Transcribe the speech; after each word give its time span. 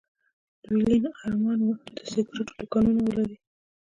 د 0.63 0.65
ويلين 0.73 1.05
ارمان 1.25 1.59
و 1.61 1.69
چې 1.83 1.91
د 1.97 1.99
سګرېټو 2.11 2.53
دوکانونه 2.59 2.99
ولري 3.03 3.35